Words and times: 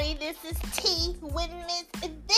everybody. 0.00 0.26
This 0.26 0.44
is 0.44 0.76
T 0.76 1.16
with 1.20 1.50
Miss 1.66 2.10
D. 2.10 2.34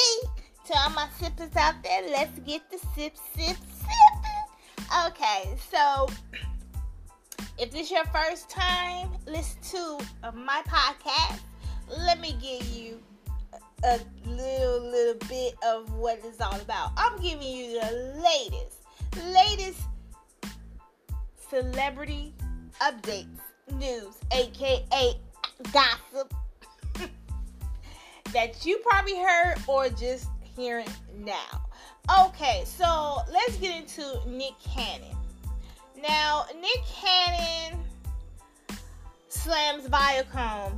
To 0.66 0.78
all 0.78 0.90
my 0.90 1.08
sippers 1.18 1.54
out 1.56 1.74
there, 1.82 2.02
let's 2.10 2.38
get 2.40 2.62
the 2.70 2.78
sip, 2.78 3.16
sip, 3.34 3.56
sipping. 3.56 4.86
Okay, 5.06 5.54
so 5.70 6.08
if 7.58 7.72
this 7.72 7.86
is 7.86 7.90
your 7.90 8.04
first 8.06 8.48
time 8.48 9.10
listen 9.26 9.60
to 9.72 9.98
uh, 10.22 10.32
my 10.32 10.62
podcast, 10.66 11.40
let 11.98 12.20
me 12.20 12.36
give 12.40 12.66
you 12.68 13.00
a 13.84 13.98
little, 14.26 14.80
little 14.80 15.28
bit 15.28 15.54
of 15.64 15.92
what 15.94 16.20
it's 16.24 16.40
all 16.40 16.60
about. 16.60 16.92
I'm 16.96 17.20
giving 17.20 17.48
you 17.48 17.80
the 17.80 18.22
latest, 18.22 18.82
latest 19.32 19.80
celebrity 21.50 22.34
updates, 22.80 23.38
news, 23.72 24.14
aka 24.32 25.14
gossip 25.72 26.32
that 28.32 28.64
you 28.64 28.78
probably 28.78 29.16
heard 29.16 29.56
or 29.66 29.88
just 29.88 30.28
hearing 30.56 30.88
now. 31.18 31.62
Okay, 32.26 32.62
so 32.66 33.18
let's 33.30 33.56
get 33.56 33.76
into 33.80 34.20
Nick 34.26 34.54
Cannon. 34.62 35.16
Now, 36.00 36.46
Nick 36.60 36.82
Cannon 36.86 37.78
slams 39.28 39.88
Viacom 39.88 40.72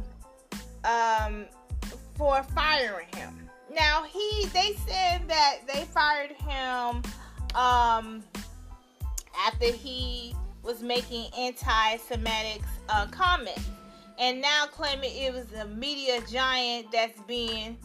um, 0.85 1.47
for 2.17 2.43
firing 2.55 3.09
him. 3.17 3.49
Now, 3.73 4.05
he 4.05 4.47
they 4.53 4.75
said 4.87 5.23
that 5.29 5.61
they 5.67 5.85
fired 5.85 6.33
him 6.33 7.03
um, 7.55 8.23
after 9.47 9.67
he 9.67 10.35
was 10.63 10.83
making 10.83 11.27
anti-Semitic 11.37 12.63
uh, 12.89 13.07
comments 13.07 13.69
and 14.19 14.41
now 14.41 14.67
claiming 14.67 15.11
it 15.15 15.33
was 15.33 15.53
a 15.53 15.67
media 15.67 16.21
giant 16.31 16.91
that's 16.93 17.21
being 17.23 17.77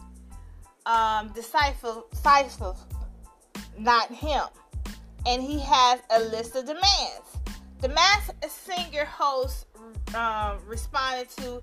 um, 0.86 1.28
decisive, 1.34 2.04
not 3.78 4.12
him. 4.12 4.42
And 5.26 5.42
he 5.42 5.58
has 5.60 6.00
a 6.10 6.20
list 6.20 6.56
of 6.56 6.66
demands. 6.66 7.38
The 7.80 7.88
Masked 7.88 8.50
Singer 8.50 9.04
host 9.04 9.66
um, 10.14 10.58
responded 10.66 11.28
to 11.38 11.62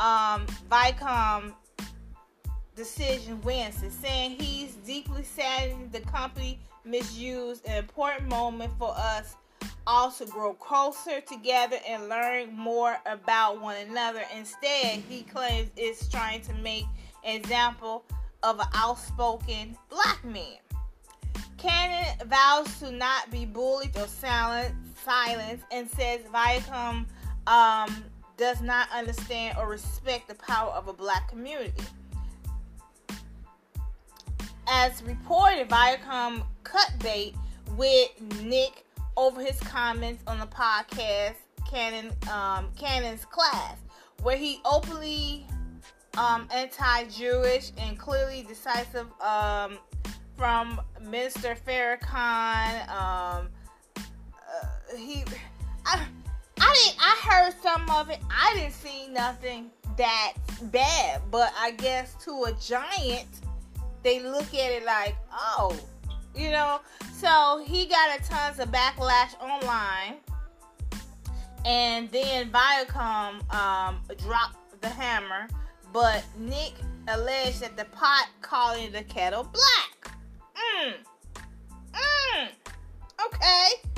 um, 0.00 0.46
Viacom 0.70 1.54
decision 2.76 3.40
Wednesday, 3.42 3.90
saying 3.90 4.36
he's 4.40 4.76
deeply 4.76 5.22
saddened 5.22 5.92
the 5.92 6.00
company 6.00 6.58
misused 6.84 7.66
an 7.66 7.76
important 7.76 8.28
moment 8.28 8.72
for 8.78 8.94
us 8.96 9.36
also 9.86 10.26
grow 10.26 10.52
closer 10.54 11.20
together 11.20 11.76
and 11.88 12.08
learn 12.08 12.56
more 12.56 12.96
about 13.06 13.60
one 13.60 13.76
another. 13.88 14.22
Instead, 14.36 15.02
he 15.08 15.22
claims 15.22 15.70
it's 15.76 16.08
trying 16.08 16.42
to 16.42 16.54
make 16.54 16.84
an 17.24 17.36
example 17.36 18.04
of 18.42 18.58
an 18.58 18.66
outspoken 18.74 19.76
black 19.88 20.24
man. 20.24 20.58
Cannon 21.56 22.06
vows 22.26 22.78
to 22.78 22.90
not 22.90 23.30
be 23.30 23.44
bullied 23.44 23.94
or 23.96 24.06
silent, 24.06 24.74
silenced 25.04 25.64
and 25.70 25.88
says 25.90 26.20
Viacom 26.32 27.04
um, 27.46 28.04
does 28.36 28.62
not 28.62 28.88
understand 28.90 29.58
or 29.58 29.68
respect 29.68 30.28
the 30.28 30.34
power 30.36 30.70
of 30.70 30.88
a 30.88 30.92
black 30.92 31.28
community. 31.28 31.84
As 34.66 35.02
reported, 35.02 35.68
Viacom 35.68 36.44
cut 36.64 36.92
bait 37.00 37.34
with 37.76 38.10
Nick 38.42 38.86
over 39.16 39.40
his 39.40 39.58
comments 39.60 40.22
on 40.26 40.38
the 40.38 40.46
podcast 40.46 41.34
Cannon 41.70 42.12
um, 42.32 42.68
Cannon's 42.76 43.24
class, 43.24 43.76
where 44.22 44.36
he 44.36 44.60
openly 44.64 45.46
um, 46.16 46.48
anti-Jewish 46.52 47.72
and 47.78 47.98
clearly 47.98 48.44
decisive 48.46 49.06
um, 49.20 49.78
from 50.36 50.80
Minister 51.00 51.56
Farrakhan. 51.66 52.88
Um, 52.88 53.48
uh, 53.96 54.96
he, 54.96 55.24
I, 55.86 56.04
I 56.60 56.74
didn't. 56.74 56.96
I 57.00 57.20
heard 57.22 57.54
some 57.62 57.88
of 57.90 58.10
it. 58.10 58.18
I 58.30 58.54
didn't 58.54 58.72
see 58.72 59.08
nothing 59.08 59.70
that 59.96 60.34
bad, 60.72 61.22
but 61.30 61.52
I 61.58 61.72
guess 61.72 62.14
to 62.24 62.44
a 62.44 62.52
giant, 62.60 63.28
they 64.02 64.20
look 64.20 64.54
at 64.54 64.72
it 64.72 64.84
like, 64.84 65.16
oh, 65.32 65.78
you 66.40 66.50
know. 66.50 66.80
So 67.12 67.62
he 67.66 67.86
got 67.86 68.18
a 68.18 68.22
tons 68.22 68.58
of 68.58 68.70
backlash 68.70 69.38
online, 69.40 70.16
and 71.66 72.10
then 72.10 72.50
Viacom 72.50 73.52
um, 73.54 74.00
dropped 74.18 74.80
the 74.80 74.88
hammer. 74.88 75.48
But 75.92 76.24
Nick 76.38 76.74
alleged 77.08 77.60
that 77.60 77.76
the 77.76 77.84
pot 77.86 78.28
calling 78.40 78.92
the 78.92 79.02
kettle 79.02 79.42
black. 79.42 80.16
Mm. 80.54 80.94
Mm. 81.92 82.48
Okay. 83.26 83.90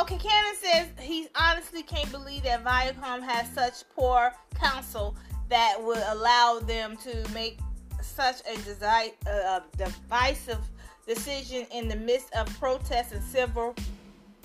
Okay, 0.00 0.18
Cannon 0.18 0.54
says 0.60 0.88
he 0.98 1.28
honestly 1.36 1.82
can't 1.82 2.10
believe 2.10 2.42
that 2.42 2.64
Viacom 2.64 3.22
has 3.22 3.48
such 3.52 3.88
poor 3.94 4.32
counsel 4.54 5.14
that 5.48 5.76
would 5.80 6.02
allow 6.08 6.58
them 6.58 6.96
to 6.96 7.24
make 7.32 7.60
such 8.02 8.40
a 8.40 8.56
desi- 8.58 9.12
uh, 9.28 9.60
divisive 9.76 10.58
decision 11.06 11.66
in 11.72 11.88
the 11.88 11.96
midst 11.96 12.32
of 12.34 12.46
protests 12.58 13.12
and 13.12 13.22
civil 13.22 13.74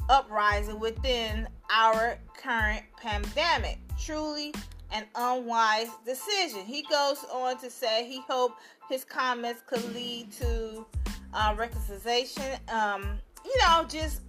uprising 0.09 0.79
within 0.79 1.47
our 1.71 2.17
current 2.37 2.83
pandemic. 2.97 3.79
Truly 3.99 4.53
an 4.91 5.05
unwise 5.15 5.87
decision. 6.05 6.65
He 6.65 6.83
goes 6.83 7.23
on 7.31 7.57
to 7.59 7.69
say 7.69 8.07
he 8.07 8.21
hoped 8.27 8.61
his 8.89 9.03
comments 9.03 9.61
could 9.65 9.83
lead 9.93 10.31
to 10.33 10.85
uh, 11.33 11.55
reconciliation. 11.57 12.59
Um, 12.67 13.19
you 13.45 13.57
know, 13.59 13.85
just 13.87 14.21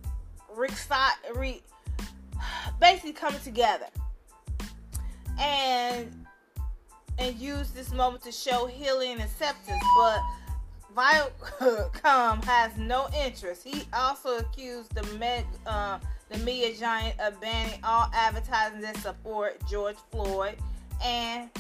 re- 0.57 0.69
re- 1.35 1.63
basically 2.81 3.13
coming 3.13 3.41
together 3.41 3.87
and 5.39 6.27
and 7.19 7.37
use 7.37 7.71
this 7.71 7.93
moment 7.93 8.23
to 8.25 8.33
show 8.33 8.67
healing 8.67 9.13
and 9.13 9.21
acceptance. 9.21 9.83
But 9.99 10.21
Viacom 10.95 12.45
has 12.45 12.77
no 12.77 13.09
interest. 13.25 13.63
He 13.65 13.85
also 13.93 14.39
accused 14.39 14.95
the 14.95 15.03
Meg, 15.19 15.45
uh, 15.67 15.99
the 16.29 16.39
media 16.39 16.75
giant 16.75 17.19
of 17.21 17.41
banning 17.41 17.79
all 17.83 18.11
advertising 18.15 18.81
that 18.81 18.97
support 18.99 19.61
George 19.69 19.97
Floyd 20.11 20.57
and 21.03 21.51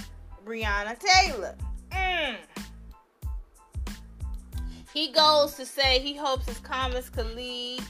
Breonna 0.44 0.98
Taylor. 0.98 1.56
Mm. 1.91 2.37
He 4.92 5.10
goes 5.12 5.54
to 5.54 5.65
say 5.65 5.98
he 6.00 6.15
hopes 6.15 6.47
his 6.47 6.59
comments 6.59 7.09
could 7.09 7.34
lead. 7.34 7.82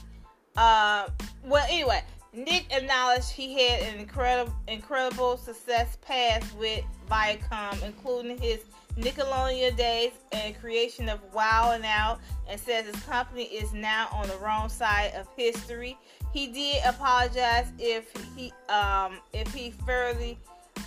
Uh, 0.55 1.07
well, 1.43 1.65
anyway, 1.69 2.03
Nick 2.31 2.65
acknowledged 2.71 3.29
he 3.29 3.53
had 3.53 3.81
an 3.81 3.99
incredible, 3.99 4.53
incredible 4.67 5.37
success 5.37 5.97
past 6.01 6.55
with 6.57 6.83
Viacom, 7.09 7.83
including 7.83 8.37
his 8.37 8.61
Nickelodeon 8.97 9.75
days 9.75 10.11
and 10.31 10.59
creation 10.59 11.09
of 11.09 11.19
Wild 11.33 11.81
'N 11.81 11.85
Out, 11.85 12.19
and 12.47 12.59
says 12.59 12.85
his 12.85 13.03
company 13.03 13.45
is 13.45 13.73
now 13.73 14.07
on 14.11 14.27
the 14.27 14.37
wrong 14.37 14.69
side 14.69 15.13
of 15.15 15.27
history. 15.35 15.97
He 16.31 16.47
did 16.47 16.83
apologize 16.85 17.67
if 17.79 18.11
he 18.35 18.53
um, 18.69 19.19
if 19.33 19.51
he 19.53 19.71
fairly 19.71 20.37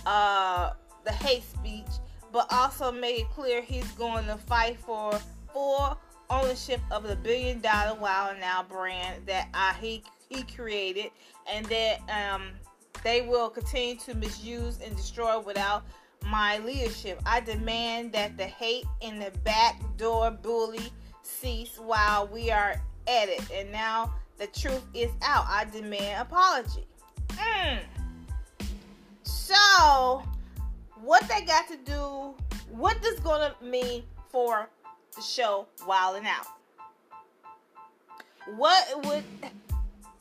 uh, 0.05 0.71
the 1.05 1.11
hate 1.11 1.43
speech, 1.43 1.87
but 2.31 2.47
also 2.51 2.91
made 2.91 3.21
it 3.21 3.29
clear 3.31 3.61
he's 3.61 3.89
going 3.91 4.25
to 4.27 4.37
fight 4.37 4.77
for 4.79 5.19
full 5.53 5.97
ownership 6.29 6.81
of 6.91 7.03
the 7.03 7.15
billion 7.15 7.59
dollar 7.59 7.99
Wild 7.99 8.37
'N 8.37 8.43
Out 8.43 8.69
brand 8.69 9.25
that 9.25 9.49
uh, 9.53 9.73
he 9.73 10.03
he 10.29 10.43
created, 10.43 11.11
and 11.51 11.65
that 11.65 11.99
um, 12.09 12.51
they 13.03 13.21
will 13.21 13.49
continue 13.49 13.97
to 13.97 14.15
misuse 14.15 14.79
and 14.79 14.95
destroy 14.95 15.39
without 15.39 15.83
my 16.29 16.59
leadership. 16.59 17.21
I 17.25 17.39
demand 17.39 18.11
that 18.13 18.37
the 18.37 18.45
hate 18.45 18.85
in 19.01 19.19
the 19.19 19.31
backdoor 19.43 20.31
bully 20.31 20.91
cease 21.21 21.77
while 21.77 22.27
we 22.27 22.51
are 22.51 22.81
at 23.07 23.29
it. 23.29 23.41
And 23.53 23.71
now 23.71 24.13
the 24.37 24.47
truth 24.47 24.83
is 24.93 25.11
out. 25.21 25.45
I 25.47 25.65
demand 25.65 26.21
apology. 26.21 26.85
Mm. 27.29 27.79
So, 29.23 30.23
what 31.01 31.23
they 31.29 31.45
got 31.45 31.67
to 31.69 31.77
do, 31.77 32.35
what 32.69 33.01
this 33.01 33.19
going 33.19 33.49
to 33.49 33.65
mean 33.65 34.03
for 34.29 34.69
the 35.15 35.21
show 35.21 35.67
Wild 35.87 36.17
and 36.17 36.27
Out? 36.27 36.47
What 38.55 39.05
would, 39.05 39.23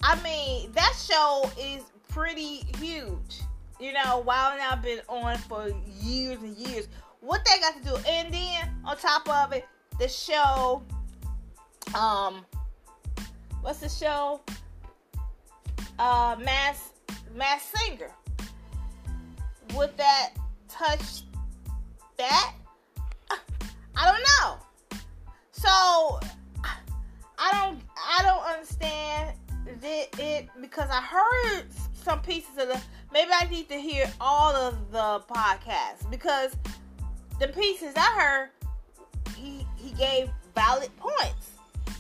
I 0.02 0.20
mean, 0.22 0.72
that 0.72 0.94
show 0.96 1.50
is 1.58 1.84
pretty 2.08 2.66
huge 2.78 3.40
you 3.78 3.92
know, 3.92 4.18
Wild 4.18 4.54
'N 4.54 4.60
Out 4.60 4.82
been 4.82 5.00
on 5.08 5.38
for 5.38 5.68
years 6.00 6.38
and 6.42 6.56
years. 6.56 6.88
What 7.20 7.44
they 7.44 7.60
got 7.60 7.76
to 7.76 7.82
do, 7.82 7.96
and 8.08 8.32
then 8.32 8.82
on 8.84 8.96
top 8.96 9.28
of 9.28 9.52
it, 9.52 9.66
the 9.98 10.08
show, 10.08 10.82
um, 11.94 12.44
what's 13.62 13.80
the 13.80 13.88
show? 13.88 14.40
Uh, 15.98 16.36
Mass 16.42 16.90
Masked 17.34 17.76
Singer. 17.76 18.10
Would 19.74 19.96
that 19.96 20.30
touch 20.68 21.22
that? 22.16 22.54
I 23.98 24.12
don't 24.12 24.22
know. 24.22 24.58
So 25.52 26.20
I 27.38 27.50
don't 27.52 27.80
I 27.96 28.22
don't 28.22 28.44
understand 28.44 29.36
it, 29.82 30.14
it 30.18 30.48
because 30.60 30.88
I 30.90 31.00
heard 31.00 31.66
some 32.06 32.20
pieces 32.20 32.56
of 32.56 32.68
the 32.68 32.80
maybe 33.12 33.32
I 33.34 33.48
need 33.50 33.68
to 33.68 33.74
hear 33.74 34.08
all 34.20 34.54
of 34.54 34.92
the 34.92 35.24
podcasts 35.28 36.08
because 36.08 36.56
the 37.40 37.48
pieces 37.48 37.94
I 37.96 38.12
heard 38.20 38.50
he 39.34 39.66
he 39.74 39.90
gave 39.90 40.30
valid 40.54 40.90
points. 40.98 41.50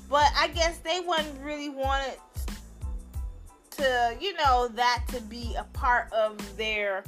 But 0.08 0.30
I 0.36 0.46
guess 0.54 0.78
they 0.78 1.00
wasn't 1.00 1.42
really 1.42 1.70
wanted 1.70 2.18
to, 3.72 4.16
you 4.20 4.34
know, 4.34 4.68
that 4.74 5.02
to 5.08 5.20
be 5.22 5.56
a 5.58 5.64
part 5.72 6.12
of 6.12 6.56
their 6.56 7.02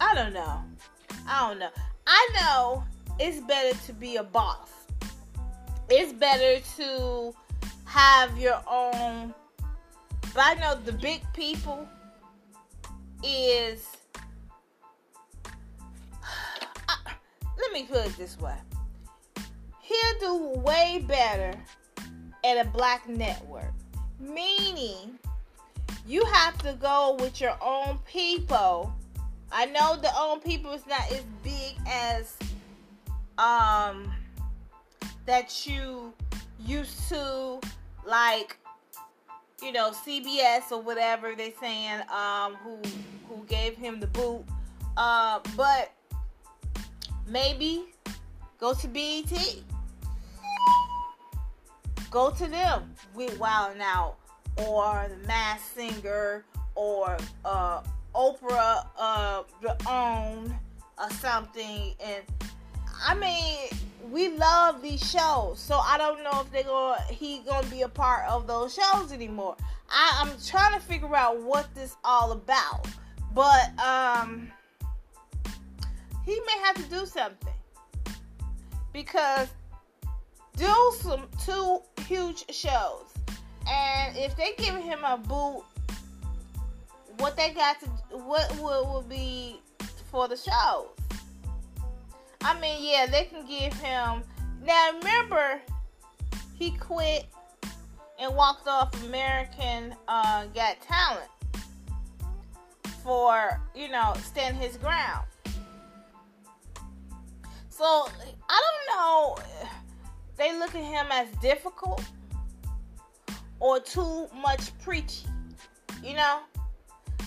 I 0.00 0.14
don't 0.14 0.32
know. 0.32 0.62
I 1.28 1.46
don't 1.46 1.58
know. 1.58 1.70
I 2.06 2.28
know 2.40 2.84
it's 3.18 3.40
better 3.40 3.76
to 3.84 3.92
be 3.92 4.16
a 4.16 4.24
boss. 4.24 4.70
It's 5.90 6.14
better 6.14 6.64
to 6.78 7.34
have 7.84 8.38
your 8.38 8.62
own 8.66 9.34
but 10.36 10.42
I 10.44 10.54
know 10.54 10.74
the 10.82 10.92
big 10.92 11.22
people 11.32 11.88
is 13.26 13.88
let 17.58 17.72
me 17.72 17.84
put 17.84 18.06
it 18.06 18.16
this 18.16 18.38
way. 18.38 18.56
He'll 19.80 20.18
do 20.20 20.60
way 20.60 21.04
better 21.06 21.54
at 22.44 22.64
a 22.64 22.68
black 22.70 23.08
network. 23.08 23.72
Meaning 24.18 25.18
you 26.06 26.24
have 26.26 26.56
to 26.58 26.72
go 26.74 27.16
with 27.20 27.40
your 27.40 27.56
own 27.60 27.98
people. 28.06 28.94
I 29.52 29.66
know 29.66 29.96
the 29.96 30.10
own 30.16 30.40
people 30.40 30.72
is 30.72 30.86
not 30.86 31.10
as 31.12 31.22
big 31.42 31.76
as 31.86 32.36
um 33.38 34.12
that 35.26 35.66
you 35.66 36.12
used 36.58 37.08
to 37.08 37.60
like 38.06 38.56
you 39.62 39.72
know 39.72 39.90
CBS 39.90 40.70
or 40.70 40.80
whatever 40.80 41.34
they're 41.34 41.50
saying 41.60 42.00
um 42.10 42.54
who 42.56 42.78
who 43.28 43.44
gave 43.46 43.76
him 43.76 44.00
the 44.00 44.06
boot. 44.08 44.44
Uh 44.96 45.40
but 45.56 45.92
maybe 47.26 47.86
go 48.58 48.72
to 48.74 48.88
BET 48.88 49.32
go 52.16 52.30
to 52.30 52.46
them. 52.48 52.94
With 53.14 53.38
Wild 53.38 53.76
'N 53.76 53.82
Out 53.82 54.16
or 54.66 55.06
the 55.10 55.26
Masked 55.26 55.74
Singer 55.74 56.44
or 56.74 57.16
uh, 57.44 57.82
Oprah 58.14 58.86
uh, 58.98 59.42
the 59.60 59.76
Own 59.86 60.58
or 60.98 61.10
something. 61.20 61.94
And 62.00 62.22
I 63.04 63.14
mean, 63.14 63.68
we 64.10 64.28
love 64.36 64.82
these 64.82 65.00
shows, 65.10 65.58
so 65.58 65.78
I 65.78 65.98
don't 65.98 66.22
know 66.22 66.40
if 66.40 66.50
they're 66.52 66.62
going 66.62 67.00
he 67.10 67.40
gonna 67.40 67.66
be 67.68 67.82
a 67.82 67.88
part 67.88 68.28
of 68.28 68.46
those 68.46 68.74
shows 68.74 69.12
anymore. 69.12 69.56
I, 69.90 70.22
I'm 70.22 70.32
trying 70.44 70.74
to 70.74 70.80
figure 70.80 71.14
out 71.14 71.40
what 71.42 71.72
this 71.74 71.96
all 72.04 72.32
about, 72.32 72.86
but 73.34 73.78
um, 73.78 74.50
he 76.24 76.40
may 76.46 76.58
have 76.64 76.76
to 76.76 76.82
do 76.84 77.06
something 77.06 77.52
because 78.92 79.48
do 80.56 80.92
some 81.00 81.28
two 81.44 81.80
huge 82.06 82.44
shows. 82.54 83.12
And 83.68 84.16
if 84.16 84.36
they 84.36 84.52
give 84.56 84.76
him 84.76 85.04
a 85.04 85.16
boot, 85.16 85.64
what 87.18 87.36
they 87.36 87.52
got 87.52 87.80
to 87.80 87.86
what 88.16 88.50
will 88.60 88.86
will 88.86 89.02
be 89.02 89.60
for 90.10 90.28
the 90.28 90.36
shows? 90.36 90.88
I 92.46 92.58
mean, 92.60 92.76
yeah, 92.80 93.06
they 93.06 93.24
can 93.24 93.44
give 93.44 93.72
him. 93.80 94.22
Now 94.64 94.92
remember, 94.98 95.60
he 96.54 96.70
quit 96.70 97.26
and 98.20 98.34
walked 98.36 98.68
off 98.68 98.94
American 99.02 99.92
uh, 100.06 100.46
Got 100.54 100.80
Talent 100.80 101.28
for 103.02 103.60
you 103.74 103.88
know 103.88 104.14
stand 104.22 104.56
his 104.56 104.76
ground. 104.76 105.26
So 107.68 108.08
I 108.48 108.62
don't 108.64 108.96
know 108.96 109.36
they 110.36 110.56
look 110.56 110.74
at 110.74 110.84
him 110.84 111.06
as 111.10 111.28
difficult 111.42 112.04
or 113.58 113.80
too 113.80 114.28
much 114.40 114.76
preachy. 114.78 115.26
You 116.04 116.14
know? 116.14 116.40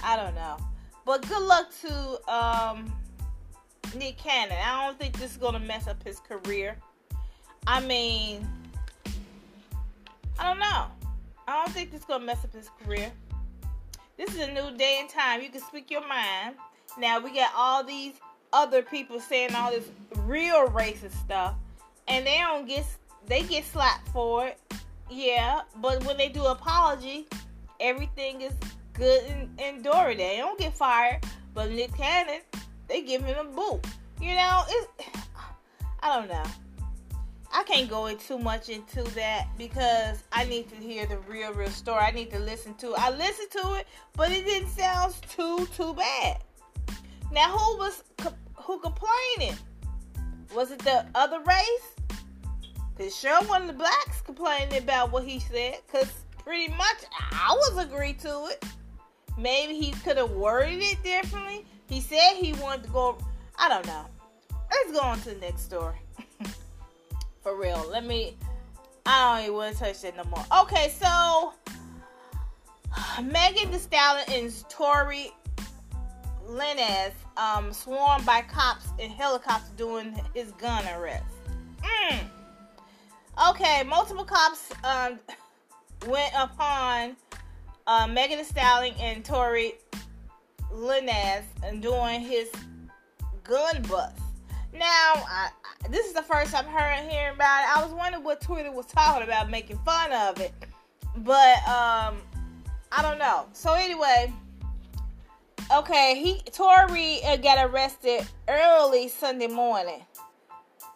I 0.04 0.16
don't 0.16 0.36
know. 0.36 0.58
But 1.06 1.28
good 1.28 1.42
luck 1.42 1.68
to 1.82 2.34
um, 2.34 2.94
Nick 3.96 4.18
Cannon. 4.18 4.58
I 4.64 4.86
don't 4.86 5.00
think 5.00 5.18
this 5.18 5.32
is 5.32 5.38
to 5.38 5.60
mess 5.60 5.88
up 5.88 6.02
his 6.04 6.20
career. 6.20 6.78
I 7.68 7.82
mean, 7.82 8.48
I 10.38 10.48
don't 10.50 10.60
know. 10.60 10.86
I 11.48 11.64
don't 11.64 11.74
think 11.74 11.92
this 11.92 12.02
is 12.02 12.08
to 12.08 12.20
mess 12.20 12.44
up 12.44 12.54
his 12.54 12.70
career. 12.84 13.12
This 14.18 14.34
is 14.34 14.40
a 14.40 14.52
new 14.52 14.76
day 14.78 14.98
and 15.00 15.10
time. 15.10 15.42
You 15.42 15.50
can 15.50 15.62
speak 15.62 15.90
your 15.90 16.08
mind. 16.08 16.56
Now, 16.98 17.20
we 17.20 17.34
got 17.34 17.52
all 17.56 17.84
these 17.84 18.14
other 18.52 18.82
people 18.82 19.20
saying 19.20 19.56
all 19.56 19.72
this 19.72 19.90
real 20.26 20.68
racist 20.68 21.14
stuff, 21.24 21.56
and 22.08 22.26
they 22.26 22.38
don't 22.40 22.68
get 22.68 22.86
they 23.28 23.44
get 23.44 23.66
slapped 23.66 24.08
for 24.10 24.48
it. 24.48 24.60
Yeah, 25.10 25.62
but 25.78 26.04
when 26.06 26.18
they 26.18 26.30
do 26.30 26.46
apology, 26.46 27.28
everything 27.80 28.42
is 28.42 28.54
good 28.94 29.24
and, 29.24 29.60
and 29.60 29.84
Dory. 29.84 30.16
They 30.16 30.38
don't 30.38 30.60
get 30.60 30.76
fired, 30.76 31.24
but 31.54 31.72
Nick 31.72 31.96
Cannon, 31.96 32.42
they 32.90 33.02
give 33.02 33.24
him 33.24 33.38
a 33.38 33.44
boot. 33.50 33.86
You 34.20 34.36
know, 34.36 34.64
it's 34.68 35.08
I 36.02 36.20
don't 36.20 36.28
know. 36.28 36.44
I 37.52 37.64
can't 37.64 37.90
go 37.90 38.14
too 38.14 38.38
much 38.38 38.70
into 38.70 39.04
that 39.16 39.48
because 39.58 40.24
I 40.32 40.46
need 40.46 40.70
to 40.70 40.76
hear 40.76 41.06
the 41.08 41.18
real, 41.20 41.52
real 41.54 41.70
story. 41.70 42.00
I 42.00 42.12
need 42.12 42.30
to 42.32 42.40
listen 42.40 42.76
to 42.76 42.94
it. 42.94 43.00
I 43.00 43.10
listened 43.10 43.50
to 43.52 43.76
it, 43.76 43.88
but 44.16 44.32
it 44.32 44.46
didn't 44.46 44.70
sound 44.70 45.16
too, 45.30 45.66
too 45.76 45.94
bad. 45.94 46.44
Now, 47.32 47.58
who 47.58 47.78
was 47.78 48.04
who 48.56 48.80
complaining? 48.80 49.58
Was 50.56 50.72
it 50.72 50.80
the 50.80 51.06
other 51.16 51.40
race? 51.42 52.18
Cause 52.98 53.16
sure 53.16 53.42
one 53.44 53.62
of 53.62 53.68
the 53.68 53.74
blacks 53.74 54.22
complaining 54.22 54.84
about 54.84 55.12
what 55.12 55.24
he 55.24 55.40
said. 55.40 55.78
Cause 55.92 56.12
pretty 56.44 56.68
much 56.70 56.98
I 57.32 57.56
was 57.56 57.86
agree 57.86 58.14
to 58.14 58.48
it. 58.48 58.66
Maybe 59.38 59.80
he 59.80 59.92
could 59.92 60.18
have 60.18 60.32
worded 60.32 60.82
it 60.82 61.02
differently. 61.04 61.66
He 61.90 62.02
said 62.02 62.36
he 62.36 62.54
wanted 62.54 62.84
to 62.84 62.90
go. 62.90 63.18
I 63.58 63.68
don't 63.68 63.86
know. 63.88 64.06
Let's 64.72 64.92
go 64.92 65.00
on 65.00 65.20
to 65.22 65.32
the 65.32 65.42
next 65.42 65.64
story. 65.64 65.96
For 67.42 67.60
real. 67.60 67.84
Let 67.90 68.06
me. 68.06 68.38
I 69.06 69.38
don't 69.38 69.44
even 69.46 69.56
want 69.56 69.74
to 69.74 69.80
touch 69.80 70.02
that 70.04 70.16
no 70.16 70.24
more. 70.26 70.46
Okay, 70.62 70.90
so 70.90 71.54
Megan 73.24 73.72
Thee 73.72 73.80
Stallion 73.80 74.26
and 74.30 74.70
Tory 74.70 75.32
Lanez 76.48 77.12
um, 77.38 77.74
swarmed 77.74 78.26
by 78.26 78.42
cops 78.42 78.88
in 79.00 79.10
helicopter 79.10 79.72
doing 79.78 80.20
his 80.36 80.52
gun 80.54 80.84
arrest. 80.96 81.24
Mm. 81.82 82.20
Okay, 83.50 83.84
multiple 83.84 84.26
cops 84.26 84.70
um, 84.84 85.20
went 86.08 86.34
upon 86.38 87.16
uh, 87.88 88.06
Megan 88.06 88.38
Thee 88.38 88.44
Stallion 88.44 88.94
and 89.00 89.26
Tory 89.26 89.74
And 91.64 91.82
doing 91.82 92.22
his 92.22 92.50
gun 93.44 93.82
bust. 93.84 94.20
Now, 94.74 95.14
I, 95.16 95.50
this 95.90 96.06
is 96.06 96.14
the 96.14 96.22
first 96.22 96.54
I'm 96.56 96.66
hearing 96.66 97.10
hearing 97.10 97.36
about 97.36 97.64
it. 97.64 97.78
I 97.78 97.84
was 97.84 97.94
wondering 97.94 98.24
what 98.24 98.42
Twitter 98.42 98.72
was 98.72 98.86
talking 98.86 99.24
about, 99.24 99.50
making 99.50 99.78
fun 99.80 100.12
of 100.12 100.40
it, 100.40 100.54
but 101.18 101.58
um, 101.68 102.22
I 102.92 103.02
don't 103.02 103.18
know. 103.18 103.48
So 103.54 103.74
anyway, 103.74 104.32
okay, 105.76 106.22
he 106.22 106.42
Tory 106.52 107.20
uh, 107.24 107.38
got 107.38 107.70
arrested 107.70 108.28
early 108.48 109.10
Sunday 109.10 109.48
morning 109.48 110.02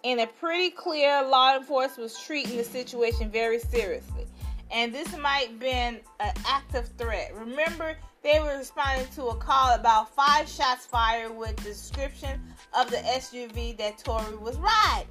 and 0.03 0.19
a 0.19 0.27
pretty 0.27 0.69
clear 0.69 1.23
law 1.23 1.55
enforcement 1.55 2.01
was 2.01 2.19
treating 2.19 2.57
the 2.57 2.63
situation 2.63 3.29
very 3.29 3.59
seriously. 3.59 4.25
And 4.73 4.91
this 4.91 5.15
might 5.17 5.49
have 5.49 5.59
been 5.59 5.99
an 6.19 6.33
active 6.47 6.89
threat. 6.97 7.31
Remember, 7.37 7.95
they 8.23 8.39
were 8.39 8.57
responding 8.57 9.05
to 9.13 9.25
a 9.25 9.35
call 9.35 9.75
about 9.75 10.15
five 10.15 10.49
shots 10.49 10.87
fired 10.87 11.35
with 11.35 11.55
the 11.57 11.63
description 11.63 12.41
of 12.75 12.89
the 12.89 12.97
SUV 12.97 13.77
that 13.77 13.99
Tory 13.99 14.35
was 14.35 14.57
riding. 14.57 15.07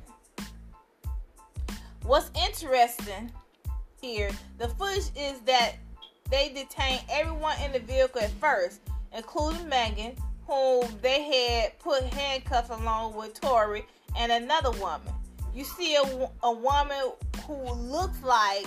What's 2.02 2.30
interesting 2.36 3.30
here, 4.00 4.30
the 4.58 4.68
footage 4.68 5.10
is 5.16 5.38
that 5.42 5.74
they 6.28 6.48
detained 6.48 7.04
everyone 7.08 7.54
in 7.64 7.70
the 7.70 7.78
vehicle 7.78 8.20
at 8.20 8.32
first, 8.32 8.80
including 9.16 9.68
Megan, 9.68 10.16
whom 10.48 10.86
they 11.02 11.22
had 11.22 11.78
put 11.78 12.02
handcuffs 12.02 12.70
along 12.70 13.14
with 13.14 13.40
Tory 13.40 13.84
and 14.18 14.32
another 14.32 14.72
woman. 14.72 15.12
You 15.54 15.62
see 15.62 15.94
a, 15.94 16.30
a 16.42 16.52
woman 16.52 17.12
who 17.46 17.72
looks 17.74 18.20
like 18.24 18.66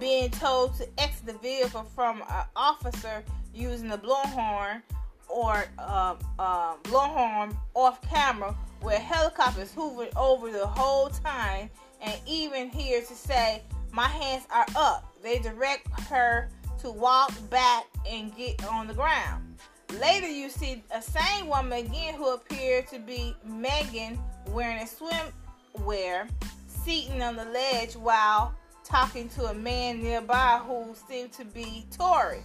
being 0.00 0.30
told 0.30 0.74
to 0.78 0.88
exit 0.98 1.26
the 1.26 1.32
vehicle 1.34 1.84
from 1.94 2.22
an 2.22 2.44
officer 2.56 3.22
using 3.54 3.92
a 3.92 3.98
blowhorn 3.98 4.82
or 5.28 5.64
uh, 5.78 6.16
uh, 6.38 6.74
blowhorn 6.84 7.54
off 7.74 8.00
camera 8.02 8.56
where 8.80 8.98
helicopters 8.98 9.72
hovering 9.74 10.10
over 10.16 10.50
the 10.50 10.66
whole 10.66 11.10
time 11.10 11.68
and 12.00 12.18
even 12.26 12.70
here 12.70 13.02
to 13.02 13.14
say, 13.14 13.62
My 13.92 14.08
hands 14.08 14.46
are 14.50 14.66
up. 14.74 15.14
They 15.22 15.38
direct 15.38 15.88
her 16.08 16.48
to 16.80 16.90
walk 16.90 17.32
back 17.50 17.84
and 18.08 18.34
get 18.34 18.64
on 18.66 18.86
the 18.86 18.94
ground. 18.94 19.58
Later, 20.00 20.28
you 20.28 20.48
see 20.48 20.82
a 20.94 21.02
same 21.02 21.46
woman 21.46 21.84
again 21.84 22.14
who 22.14 22.32
appeared 22.32 22.86
to 22.88 22.98
be 22.98 23.36
Megan 23.44 24.18
wearing 24.48 24.78
a 24.78 24.86
swimwear, 24.86 26.28
sitting 26.66 27.20
on 27.22 27.36
the 27.36 27.44
ledge 27.44 27.94
while 27.94 28.54
talking 28.90 29.28
to 29.28 29.44
a 29.44 29.54
man 29.54 30.02
nearby 30.02 30.60
who 30.66 30.96
seemed 31.08 31.30
to 31.30 31.44
be 31.44 31.86
Tory. 31.96 32.42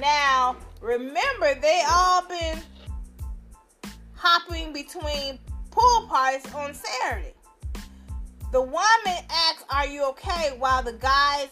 Now, 0.00 0.56
remember, 0.80 1.54
they 1.54 1.84
all 1.88 2.26
been 2.26 2.58
hopping 4.16 4.72
between 4.72 5.38
pool 5.70 6.08
parties 6.08 6.52
on 6.52 6.74
Saturday. 6.74 7.34
The 8.50 8.60
woman 8.60 9.24
asks, 9.30 9.64
Are 9.70 9.86
you 9.86 10.04
okay? 10.06 10.56
while 10.58 10.82
the 10.82 10.94
guys 10.94 11.48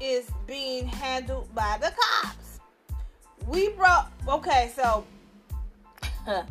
is 0.00 0.30
being 0.46 0.86
handled 0.86 1.52
by 1.56 1.78
the 1.80 1.92
cops. 2.00 2.60
We 3.48 3.70
brought, 3.70 4.12
okay, 4.28 4.70
so 4.76 5.04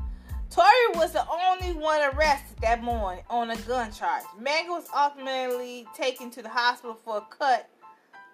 Tory 0.49 0.87
was 0.95 1.13
the 1.13 1.25
only 1.29 1.71
one 1.79 2.01
arrested 2.13 2.52
that 2.63 2.81
morning 2.81 3.21
on 3.29 3.51
a 3.51 3.57
gun 3.57 3.91
charge. 3.91 4.23
Megan 4.39 4.71
was 4.71 4.85
ultimately 4.95 5.85
taken 5.93 6.31
to 6.31 6.41
the 6.41 6.47
hospital 6.47 6.97
for 7.03 7.17
a 7.17 7.21
cut 7.29 7.69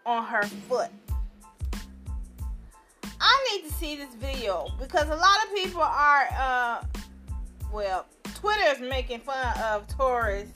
on 0.05 0.24
her 0.24 0.43
foot. 0.43 0.91
I 3.19 3.50
need 3.51 3.67
to 3.67 3.74
see 3.74 3.95
this 3.95 4.13
video 4.13 4.69
because 4.79 5.09
a 5.09 5.15
lot 5.15 5.43
of 5.43 5.55
people 5.55 5.81
are, 5.81 6.27
uh, 6.38 6.83
well, 7.74 8.05
Twitter 8.36 8.71
is 8.71 8.79
making 8.79 9.21
fun 9.21 9.57
of 9.63 9.88
Tory's 9.88 10.53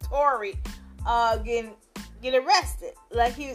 Tory 0.00 0.56
uh, 1.04 1.36
getting 1.38 1.74
get 2.22 2.36
arrested. 2.36 2.92
Like 3.10 3.34
he, 3.34 3.54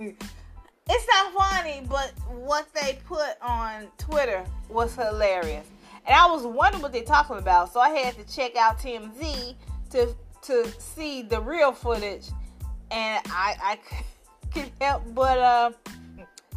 it's 0.00 1.06
not 1.12 1.32
funny, 1.32 1.82
but 1.88 2.12
what 2.28 2.66
they 2.74 2.98
put 3.06 3.40
on 3.40 3.86
Twitter 3.98 4.44
was 4.68 4.96
hilarious, 4.96 5.68
and 6.06 6.14
I 6.14 6.26
was 6.26 6.44
wondering 6.44 6.82
what 6.82 6.92
they're 6.92 7.02
talking 7.02 7.38
about. 7.38 7.72
So 7.72 7.80
I 7.80 7.90
had 7.90 8.14
to 8.16 8.34
check 8.34 8.56
out 8.56 8.78
TMZ 8.78 9.54
to 9.90 10.14
to 10.42 10.80
see 10.80 11.22
the 11.22 11.40
real 11.40 11.72
footage, 11.72 12.28
and 12.90 13.24
I 13.28 13.56
I 13.62 13.78
couldn't 14.52 14.72
help 14.80 15.02
but 15.14 15.38
uh 15.38 15.70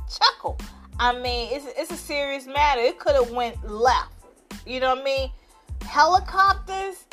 chuckle. 0.09 0.57
I 0.99 1.19
mean, 1.19 1.49
it's 1.51 1.65
it's 1.77 1.91
a 1.91 1.97
serious 1.97 2.45
matter. 2.47 2.81
It 2.81 2.99
could 2.99 3.15
have 3.15 3.31
went 3.31 3.63
left. 3.69 4.11
You 4.65 4.79
know 4.79 4.95
what 4.95 5.01
I 5.01 5.03
mean? 5.03 5.31
Helicopters 5.81 7.05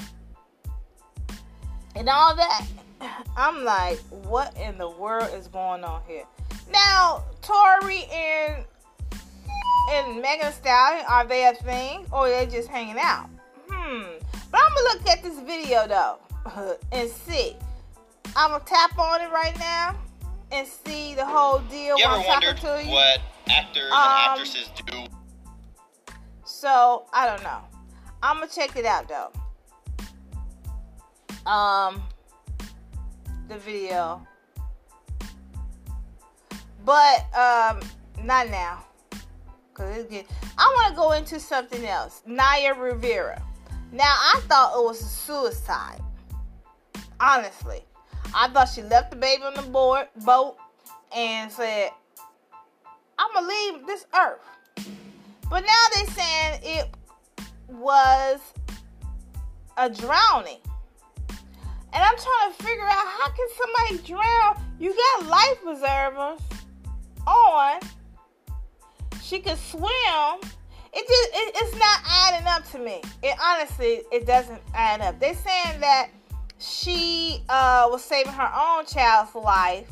and 1.94 2.08
all 2.08 2.34
that. 2.36 2.66
I'm 3.36 3.64
like, 3.64 3.98
what 4.08 4.56
in 4.56 4.78
the 4.78 4.88
world 4.88 5.28
is 5.34 5.48
going 5.48 5.84
on 5.84 6.02
here? 6.06 6.24
Now, 6.72 7.24
Tory 7.42 8.04
and 8.04 8.64
and 9.90 10.20
Megan 10.22 10.52
Stallion, 10.52 11.04
are 11.08 11.26
they 11.26 11.46
a 11.46 11.54
thing 11.54 12.06
or 12.12 12.26
are 12.26 12.30
they 12.30 12.46
just 12.46 12.68
hanging 12.68 12.98
out? 12.98 13.28
Hmm. 13.68 14.04
But 14.50 14.60
I'm 14.60 14.74
gonna 14.74 14.98
look 14.98 15.08
at 15.08 15.22
this 15.22 15.40
video 15.40 15.86
though 15.86 16.18
and 16.92 17.10
see. 17.10 17.56
I'm 18.34 18.50
gonna 18.50 18.64
tap 18.64 18.98
on 18.98 19.20
it 19.20 19.30
right 19.30 19.58
now 19.58 19.96
and 20.50 20.66
see 20.66 21.14
the 21.14 21.24
whole 21.24 21.58
deal. 21.60 21.98
You 21.98 22.04
ever 22.04 22.22
wondered 22.26 22.58
what 22.62 23.20
actors 23.48 23.90
um, 23.90 23.98
and 23.98 24.30
actresses 24.30 24.70
do? 24.86 25.06
So 26.44 27.06
I 27.12 27.26
don't 27.26 27.42
know. 27.42 27.58
I'm 28.22 28.36
gonna 28.36 28.48
check 28.48 28.76
it 28.76 28.84
out 28.84 29.08
though. 29.08 29.32
Um, 31.50 32.02
the 33.48 33.58
video. 33.58 34.26
But 36.84 37.26
um 37.36 37.80
not 38.24 38.48
now. 38.48 38.84
Cause 39.74 39.96
it's 39.96 40.10
get, 40.10 40.26
I 40.58 40.64
want 40.76 40.90
to 40.90 40.96
go 40.96 41.12
into 41.12 41.40
something 41.40 41.84
else. 41.86 42.22
Naya 42.26 42.74
Rivera. 42.74 43.42
Now 43.90 44.04
I 44.04 44.40
thought 44.48 44.78
it 44.78 44.84
was 44.84 45.00
a 45.00 45.04
suicide. 45.04 46.00
Honestly. 47.20 47.82
I 48.34 48.48
thought 48.48 48.68
she 48.68 48.82
left 48.82 49.10
the 49.10 49.16
baby 49.16 49.42
on 49.42 49.54
the 49.54 49.62
board 49.62 50.08
boat 50.24 50.56
and 51.14 51.52
said, 51.52 51.90
I'm 53.18 53.32
gonna 53.34 53.46
leave 53.46 53.86
this 53.86 54.06
earth. 54.18 54.40
But 55.50 55.60
now 55.60 55.84
they're 55.94 56.06
saying 56.06 56.60
it 56.62 56.88
was 57.68 58.40
a 59.76 59.90
drowning. 59.90 60.60
And 61.94 62.02
I'm 62.02 62.16
trying 62.16 62.52
to 62.56 62.62
figure 62.62 62.86
out 62.86 63.06
how 63.06 63.28
can 63.30 63.48
somebody 63.54 64.06
drown? 64.06 64.62
You 64.78 64.94
got 64.94 65.26
life 65.26 65.62
preservers 65.62 66.40
on. 67.26 67.80
She 69.32 69.38
could 69.38 69.56
swim. 69.56 70.40
It 70.92 71.08
just 71.08 71.30
it, 71.32 71.56
it's 71.56 71.78
not 71.78 72.00
adding 72.06 72.46
up 72.46 72.70
to 72.72 72.78
me. 72.78 73.00
It 73.22 73.34
honestly 73.42 74.02
it 74.12 74.26
doesn't 74.26 74.60
add 74.74 75.00
up. 75.00 75.18
They're 75.20 75.32
saying 75.32 75.80
that 75.80 76.10
she 76.58 77.42
uh, 77.48 77.88
was 77.90 78.04
saving 78.04 78.34
her 78.34 78.52
own 78.54 78.84
child's 78.84 79.34
life 79.34 79.90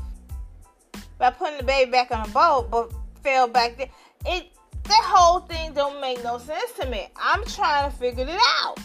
by 1.17 1.31
putting 1.31 1.57
the 1.57 1.65
baby 1.65 1.91
back 1.91 2.11
on 2.11 2.29
a 2.29 2.33
boat, 2.33 2.71
but 2.71 2.93
fell 3.23 3.49
back 3.49 3.79
there. 3.79 3.89
It 4.27 4.49
that 4.83 5.05
whole 5.07 5.41
thing 5.41 5.73
don't 5.73 6.03
make 6.03 6.23
no 6.23 6.37
sense 6.37 6.73
to 6.79 6.87
me. 6.87 7.09
I'm 7.17 7.43
trying 7.47 7.91
to 7.91 7.97
figure 7.97 8.27
it 8.29 8.41
out. 8.63 8.79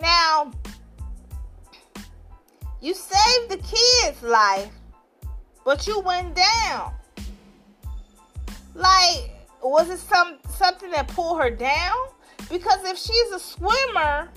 Now, 0.00 0.52
you 2.80 2.94
saved 2.94 3.50
the 3.50 3.56
kid's 3.56 4.22
life, 4.22 4.70
but 5.64 5.88
you 5.88 5.98
went 5.98 6.36
down. 6.36 6.92
Like, 8.76 9.37
was 9.62 9.90
it 9.90 9.98
some 9.98 10.38
something 10.48 10.90
that 10.90 11.08
pulled 11.08 11.40
her 11.40 11.50
down? 11.50 11.96
Because 12.50 12.84
if 12.84 12.96
she's 12.96 13.30
a 13.32 13.38
swimmer, 13.38 14.30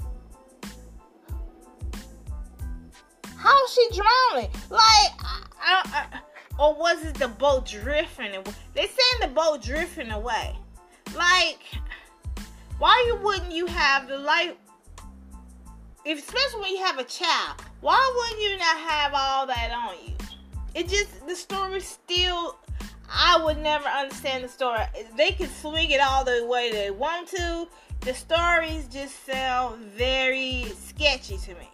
how's 3.38 3.74
she 3.74 3.88
drowning? 3.90 4.50
Like, 4.70 5.12
I, 5.60 5.82
I, 5.86 6.20
or 6.60 6.76
was 6.76 7.04
it 7.06 7.16
the 7.16 7.28
boat 7.28 7.66
drifting? 7.66 8.32
They 8.74 8.88
saying 8.88 9.22
the 9.22 9.28
boat 9.28 9.62
drifting 9.62 10.12
away. 10.12 10.56
Like, 11.16 11.64
why 12.78 13.04
you 13.08 13.16
wouldn't 13.24 13.52
you 13.52 13.66
have 13.68 14.08
the 14.08 14.18
life? 14.18 14.54
If 16.04 16.20
especially 16.20 16.62
when 16.62 16.72
you 16.72 16.84
have 16.84 16.98
a 16.98 17.04
child, 17.04 17.62
why 17.82 18.14
wouldn't 18.16 18.42
you 18.42 18.58
not 18.58 18.78
have 18.78 19.12
all 19.14 19.46
that 19.46 19.72
on 19.72 19.96
you? 20.06 20.16
It 20.74 20.88
just 20.88 21.28
the 21.28 21.36
story 21.36 21.80
still. 21.82 22.58
I 23.14 23.42
would 23.44 23.58
never 23.58 23.88
understand 23.88 24.44
the 24.44 24.48
story. 24.48 24.80
They 25.18 25.32
can 25.32 25.50
swing 25.50 25.92
it 25.92 26.00
all 26.02 26.24
the 26.24 26.46
way 26.48 26.72
they 26.72 26.92
want 26.92 27.28
to. 27.30 27.68
The 28.02 28.14
stories 28.14 28.88
just 28.88 29.26
sound 29.26 29.84
very 29.92 30.66
sketchy 30.80 31.38
to 31.38 31.54
me. 31.56 31.70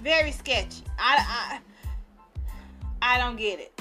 Very 0.00 0.30
sketchy. 0.30 0.84
I 0.98 1.60
I, 3.02 3.16
I 3.16 3.18
don't 3.18 3.36
get 3.36 3.58
it. 3.58 3.78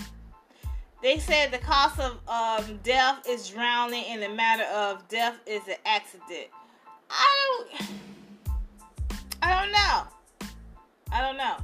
They 1.02 1.20
said 1.20 1.52
the 1.52 1.58
cause 1.60 2.00
of 2.00 2.18
um, 2.28 2.80
death 2.84 3.28
is 3.28 3.50
drowning, 3.50 4.06
and 4.08 4.22
the 4.22 4.30
matter 4.30 4.64
of 4.64 5.08
death 5.10 5.38
is 5.46 5.68
an 5.68 5.76
accident. 5.86 6.48
I 7.10 7.68
don't. 7.70 7.90
I 9.42 9.62
don't 9.62 9.72
know. 9.72 10.50
I 11.12 11.22
don't 11.22 11.38
know. 11.38 11.58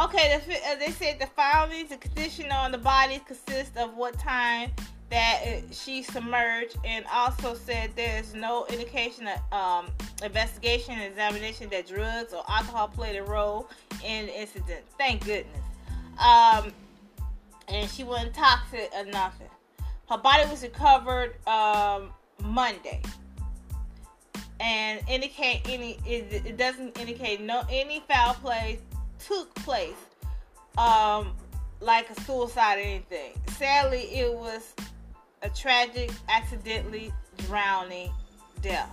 Okay, 0.00 0.40
the, 0.46 0.54
uh, 0.54 0.76
they 0.78 0.92
said 0.92 1.18
the 1.18 1.26
findings, 1.26 1.90
the 1.90 1.96
condition 1.96 2.50
on 2.52 2.72
the 2.72 2.78
body 2.78 3.20
consists 3.26 3.76
of 3.76 3.96
what 3.96 4.18
time 4.18 4.70
that 5.10 5.40
it, 5.42 5.74
she 5.74 6.02
submerged, 6.02 6.76
and 6.84 7.04
also 7.12 7.54
said 7.54 7.90
there 7.96 8.18
is 8.20 8.34
no 8.34 8.66
indication 8.66 9.28
of 9.28 9.52
um, 9.52 9.86
investigation 10.22 10.94
and 10.94 11.02
examination 11.02 11.68
that 11.70 11.88
drugs 11.88 12.32
or 12.32 12.44
alcohol 12.48 12.88
played 12.88 13.16
a 13.16 13.22
role 13.22 13.68
in 14.04 14.26
the 14.26 14.40
incident. 14.40 14.84
Thank 14.98 15.24
goodness. 15.24 15.62
Um, 16.18 16.72
and 17.68 17.88
she 17.90 18.04
wasn't 18.04 18.34
toxic 18.34 18.90
or 18.94 19.04
nothing. 19.06 19.48
Her 20.08 20.18
body 20.18 20.48
was 20.48 20.62
recovered 20.62 21.34
um, 21.46 22.10
Monday, 22.42 23.02
and 24.60 25.00
indicate 25.08 25.62
any. 25.68 25.98
It, 26.06 26.46
it, 26.46 26.56
doesn't 26.56 26.98
indicate 26.98 27.40
no 27.40 27.62
any 27.70 28.02
foul 28.08 28.34
play 28.34 28.80
took 29.26 29.54
place, 29.56 29.94
um, 30.76 31.34
like 31.80 32.10
a 32.10 32.20
suicide 32.22 32.78
or 32.78 32.82
anything. 32.82 33.32
Sadly, 33.48 34.02
it 34.02 34.32
was 34.32 34.74
a 35.42 35.48
tragic, 35.48 36.10
accidentally 36.28 37.12
drowning 37.46 38.10
death. 38.62 38.90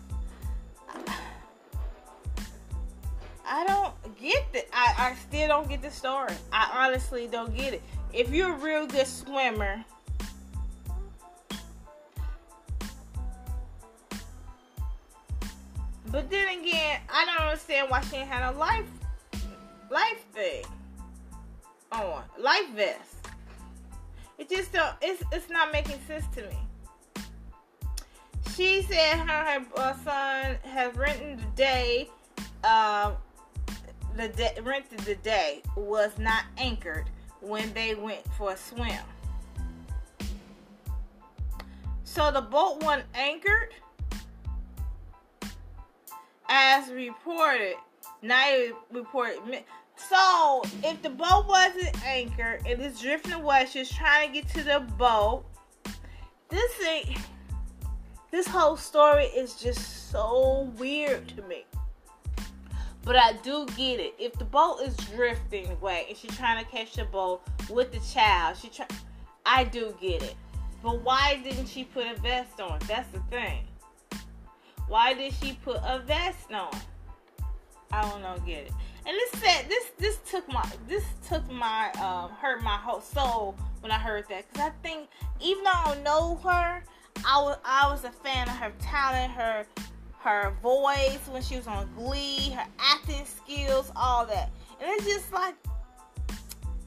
I 3.48 3.66
don't 3.66 4.20
get 4.20 4.44
it. 4.54 4.70
I, 4.74 4.94
I 4.98 5.16
still 5.16 5.48
don't 5.48 5.70
get 5.70 5.82
the 5.82 5.92
story. 5.92 6.34
I 6.52 6.86
honestly 6.88 7.28
don't 7.28 7.56
get 7.56 7.76
it 7.76 7.82
if 8.12 8.32
you're 8.32 8.54
a 8.54 8.58
real 8.58 8.88
good 8.88 9.08
swimmer, 9.08 9.84
But 16.16 16.30
then 16.30 16.60
again, 16.60 17.02
I 17.14 17.26
don't 17.26 17.46
understand 17.46 17.90
why 17.90 18.00
she 18.00 18.16
ain't 18.16 18.30
had 18.30 18.54
a 18.54 18.58
life 18.58 18.86
life 19.90 20.26
thing 20.34 20.64
on 21.92 22.24
life 22.40 22.70
vest. 22.76 23.16
It 24.38 24.50
just 24.50 24.72
don't. 24.74 24.94
It's 25.02 25.24
it's 25.32 25.50
not 25.50 25.72
making 25.72 26.00
sense 26.08 26.26
to 26.36 26.42
me. 26.44 26.58
She 28.56 28.82
said 28.84 29.18
her, 29.18 29.26
her 29.26 29.66
uh, 29.76 29.94
son 30.04 30.58
has 30.64 30.96
rented 30.96 31.40
the 31.40 31.46
day. 31.56 32.10
Um, 32.64 33.16
the 34.16 34.30
day, 34.30 34.58
rented 34.64 35.00
the 35.00 35.16
day 35.16 35.62
was 35.76 36.12
not 36.18 36.46
anchored 36.58 37.10
when 37.42 37.74
they 37.74 37.96
went 37.96 38.26
for 38.38 38.52
a 38.52 38.58
swim. 38.58 38.92
So 42.04 42.32
the 42.32 42.42
boat 42.42 42.82
wasn't 42.82 43.08
anchored, 43.14 43.74
as 46.48 46.90
reported. 46.90 47.76
Now 48.22 48.68
reported. 48.92 49.64
So 49.96 50.62
if 50.84 51.02
the 51.02 51.10
boat 51.10 51.46
wasn't 51.48 52.04
anchored 52.06 52.62
and 52.66 52.82
it's 52.82 53.02
drifting 53.02 53.34
away, 53.34 53.68
she's 53.70 53.90
trying 53.90 54.30
to 54.30 54.42
get 54.42 54.50
to 54.50 54.64
the 54.64 54.80
boat. 54.98 55.46
This 56.50 56.72
thing, 56.74 57.18
this 58.32 58.48
whole 58.48 58.78
story 58.78 59.26
is 59.26 59.56
just 59.56 60.12
so 60.12 60.72
weird 60.78 61.28
to 61.30 61.42
me. 61.44 61.66
But 63.04 63.16
I 63.16 63.34
do 63.44 63.68
get 63.78 64.00
it. 64.00 64.16
If 64.18 64.34
the 64.34 64.46
boat 64.46 64.80
is 64.82 64.96
drifting 64.98 65.70
away 65.72 66.06
and 66.10 66.18
she's 66.18 66.36
trying 66.36 66.64
to 66.64 66.70
catch 66.70 66.94
the 66.94 67.06
boat 67.06 67.42
with 67.70 67.92
the 67.92 68.00
child, 68.00 68.58
she 68.58 68.70
try. 68.70 68.88
I 69.46 69.64
do 69.64 69.96
get 70.02 70.24
it. 70.24 70.36
But 70.82 71.02
why 71.02 71.40
didn't 71.44 71.68
she 71.68 71.84
put 71.84 72.06
a 72.08 72.20
vest 72.20 72.60
on? 72.60 72.80
That's 72.88 73.10
the 73.12 73.20
thing. 73.30 73.68
Why 74.88 75.14
did 75.14 75.34
she 75.34 75.58
put 75.64 75.78
a 75.84 76.00
vest 76.00 76.52
on? 76.52 76.76
I 77.92 78.02
don't 78.10 78.22
know. 78.22 78.36
Get 78.46 78.68
it. 78.68 78.72
And 79.06 79.16
this 79.16 79.42
said 79.42 79.70
this 79.70 79.92
this 79.98 80.18
took 80.30 80.48
my 80.52 80.68
this 80.88 81.04
took 81.28 81.50
my 81.52 81.92
um 81.94 82.32
hurt 82.32 82.64
my 82.64 82.78
whole 82.78 83.02
soul 83.02 83.56
when 83.82 83.92
I 83.92 84.00
heard 84.00 84.26
that 84.30 84.52
because 84.52 84.68
I 84.68 84.88
think 84.88 85.08
even 85.40 85.64
though 85.64 85.72
I 85.74 85.94
don't 85.94 86.04
know 86.04 86.36
her, 86.44 86.84
I 87.26 87.42
was 87.42 87.58
I 87.64 87.90
was 87.90 88.04
a 88.04 88.12
fan 88.12 88.48
of 88.48 88.56
her 88.56 88.72
talent, 88.82 89.32
her 89.34 89.66
her 90.20 90.54
voice 90.64 91.20
when 91.30 91.44
she 91.44 91.56
was 91.56 91.68
on 91.68 91.88
Glee, 91.96 92.50
her 92.52 92.66
acting 92.80 93.26
skills, 93.26 93.92
all 93.96 94.26
that. 94.26 94.50
And 94.82 94.90
it's 94.90 95.06
just 95.06 95.32
like 95.32 95.56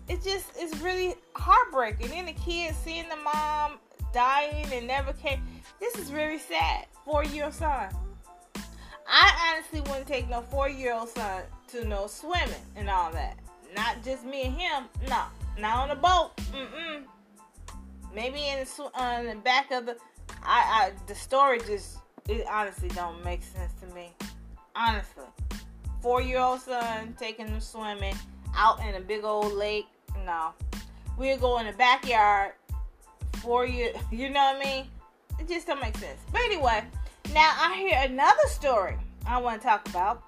it 0.08 0.22
just 0.24 0.50
it's 0.56 0.76
really 0.80 1.14
heartbreaking. 1.34 2.10
And 2.12 2.28
the 2.28 2.32
kids 2.32 2.76
seeing 2.78 3.08
the 3.08 3.16
mom 3.16 3.78
dying 4.12 4.66
and 4.72 4.86
never 4.86 5.12
came. 5.12 5.40
This 5.78 5.94
is 5.96 6.12
really 6.12 6.38
sad. 6.38 6.86
Year 7.32 7.46
old 7.46 7.54
son. 7.54 7.88
I 9.08 9.54
honestly 9.54 9.80
wouldn't 9.80 10.06
take 10.06 10.28
no 10.28 10.42
four 10.42 10.68
year 10.68 10.94
old 10.94 11.08
son 11.08 11.42
to 11.68 11.84
no 11.86 12.06
swimming 12.06 12.54
and 12.76 12.90
all 12.90 13.10
that. 13.12 13.38
Not 13.74 14.04
just 14.04 14.24
me 14.24 14.44
and 14.44 14.54
him. 14.54 14.84
No, 15.08 15.24
not 15.58 15.76
on 15.78 15.90
a 15.90 15.96
boat. 15.96 16.32
Mm-mm. 16.52 17.04
Maybe 18.14 18.48
in 18.48 18.64
the, 18.64 19.00
uh, 19.00 19.20
in 19.20 19.26
the 19.26 19.36
back 19.36 19.70
of 19.70 19.86
the. 19.86 19.96
I, 20.42 20.90
I 20.90 20.92
the 21.06 21.14
story 21.14 21.58
just 21.60 21.98
it 22.28 22.46
honestly 22.50 22.88
don't 22.90 23.24
make 23.24 23.42
sense 23.42 23.72
to 23.80 23.94
me. 23.94 24.12
Honestly. 24.76 25.24
Four 26.02 26.20
year 26.20 26.38
old 26.38 26.60
son 26.60 27.16
taking 27.18 27.48
him 27.48 27.60
swimming 27.60 28.14
out 28.54 28.80
in 28.86 28.94
a 28.94 29.00
big 29.00 29.24
old 29.24 29.54
lake. 29.54 29.86
No. 30.26 30.50
We'll 31.16 31.38
go 31.38 31.58
in 31.58 31.66
the 31.66 31.72
backyard. 31.72 32.52
Four 33.36 33.66
year 33.66 33.92
you 34.12 34.28
know 34.28 34.52
what 34.52 34.56
I 34.56 34.64
mean? 34.64 34.86
It 35.40 35.48
just 35.48 35.66
don't 35.66 35.80
make 35.80 35.96
sense. 35.96 36.20
But 36.30 36.42
anyway, 36.42 36.84
now 37.32 37.54
I 37.58 37.74
hear 37.76 38.00
another 38.04 38.46
story 38.48 38.96
I 39.26 39.38
want 39.38 39.60
to 39.60 39.66
talk 39.66 39.88
about. 39.88 40.22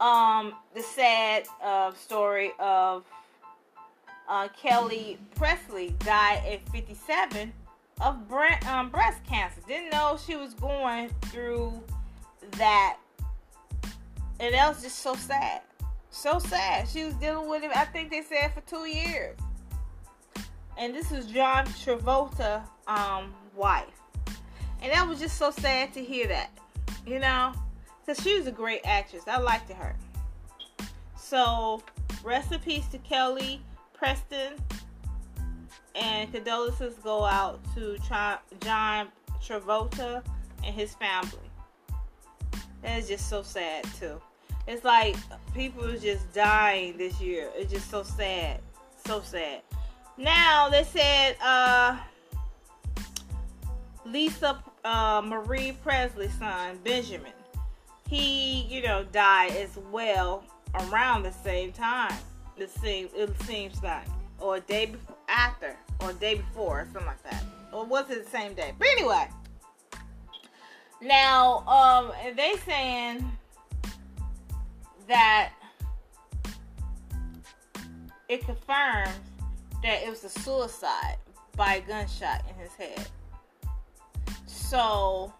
Um, 0.00 0.54
the 0.74 0.82
sad 0.82 1.46
uh, 1.62 1.92
story 1.92 2.52
of 2.58 3.04
uh, 4.28 4.48
Kelly 4.48 5.18
Presley 5.34 5.94
died 5.98 6.42
at 6.46 6.68
57 6.70 7.52
of 8.00 8.28
bre- 8.28 8.66
um, 8.68 8.88
breast 8.88 9.22
cancer. 9.24 9.60
Didn't 9.66 9.90
know 9.90 10.18
she 10.24 10.36
was 10.36 10.54
going 10.54 11.10
through 11.22 11.82
that. 12.52 12.96
And 14.38 14.54
that 14.54 14.68
was 14.68 14.82
just 14.82 15.00
so 15.00 15.14
sad. 15.14 15.60
So 16.10 16.38
sad. 16.38 16.88
She 16.88 17.04
was 17.04 17.14
dealing 17.14 17.48
with 17.48 17.62
it, 17.62 17.76
I 17.76 17.84
think 17.84 18.10
they 18.10 18.22
said, 18.22 18.52
for 18.54 18.62
two 18.62 18.86
years. 18.86 19.36
And 20.78 20.94
this 20.94 21.12
is 21.12 21.26
John 21.26 21.66
Travolta 21.66 22.62
um, 22.86 23.34
wife. 23.54 23.99
And 24.82 24.92
that 24.92 25.06
was 25.06 25.18
just 25.20 25.36
so 25.36 25.50
sad 25.50 25.92
to 25.94 26.02
hear 26.02 26.26
that. 26.28 26.50
You 27.06 27.18
know? 27.18 27.52
Because 28.04 28.22
she 28.22 28.36
was 28.36 28.46
a 28.46 28.52
great 28.52 28.80
actress. 28.84 29.24
I 29.26 29.38
liked 29.38 29.70
her. 29.70 29.94
So, 31.16 31.82
rest 32.24 32.52
in 32.52 32.60
peace 32.60 32.86
to 32.88 32.98
Kelly 32.98 33.62
Preston 33.92 34.54
and 35.94 36.32
condolences 36.32 36.94
go 37.02 37.24
out 37.24 37.60
to 37.74 37.98
John 38.60 39.08
Travolta 39.42 40.24
and 40.64 40.74
his 40.74 40.94
family. 40.94 41.38
That 42.82 42.98
is 42.98 43.08
just 43.08 43.28
so 43.28 43.42
sad 43.42 43.84
too. 43.98 44.20
It's 44.66 44.84
like 44.84 45.16
people 45.54 45.84
are 45.84 45.98
just 45.98 46.32
dying 46.32 46.96
this 46.96 47.20
year. 47.20 47.50
It's 47.54 47.72
just 47.72 47.90
so 47.90 48.02
sad, 48.02 48.60
so 49.06 49.20
sad. 49.20 49.62
Now 50.16 50.68
they 50.68 50.84
said 50.84 51.36
uh, 51.42 51.98
Lisa 54.06 54.62
uh, 54.84 55.22
Marie 55.24 55.72
Presley's 55.82 56.34
son 56.34 56.78
Benjamin, 56.84 57.32
he 58.08 58.62
you 58.62 58.82
know 58.82 59.04
died 59.12 59.52
as 59.52 59.78
well 59.90 60.44
around 60.74 61.22
the 61.22 61.32
same 61.32 61.72
time. 61.72 62.14
It 62.56 62.70
seems 62.70 63.10
it 63.14 63.30
seems 63.42 63.82
like 63.82 64.06
or 64.38 64.56
a 64.56 64.60
day 64.60 64.86
before, 64.86 65.16
after 65.28 65.76
or 66.00 66.10
a 66.10 66.14
day 66.14 66.36
before 66.36 66.80
or 66.80 66.84
something 66.86 67.06
like 67.06 67.22
that. 67.24 67.44
Or 67.72 67.84
was 67.84 68.10
it 68.10 68.24
the 68.24 68.30
same 68.30 68.54
day? 68.54 68.72
But 68.78 68.88
anyway. 68.88 69.28
Now, 71.02 71.66
um, 71.66 72.12
they 72.36 72.54
saying 72.66 73.30
that 75.08 75.52
it 78.28 78.44
confirms 78.44 79.08
that 79.82 80.02
it 80.02 80.10
was 80.10 80.24
a 80.24 80.28
suicide 80.28 81.16
by 81.56 81.76
a 81.76 81.80
gunshot 81.80 82.44
in 82.48 82.54
his 82.62 82.72
head. 82.74 83.08
So, 84.70 85.32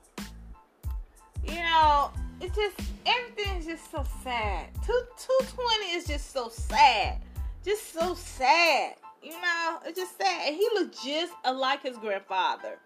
you 1.46 1.54
know, 1.54 2.10
it 2.40 2.52
just 2.52 2.80
everything 3.06 3.58
is 3.58 3.66
just 3.66 3.90
so 3.90 4.04
sad. 4.24 4.66
Two 4.84 5.00
two 5.16 5.38
twenty 5.54 5.92
is 5.92 6.04
just 6.04 6.32
so 6.32 6.48
sad 6.48 7.22
just 7.64 7.92
so 7.92 8.14
sad. 8.14 8.94
You 9.22 9.32
know, 9.32 9.78
it's 9.84 9.98
just 9.98 10.16
sad. 10.16 10.54
He 10.54 10.66
looked 10.74 11.02
just 11.04 11.32
like 11.44 11.82
his 11.82 11.96
grandfather, 11.98 12.78